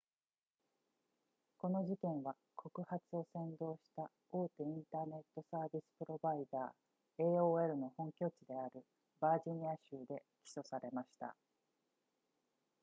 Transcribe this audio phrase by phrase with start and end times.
[1.59, 8.83] この事件は告発を扇動した大手インターネットサービスプロバイダー aol の本拠地である
[9.19, 11.35] バージニア州で起訴されました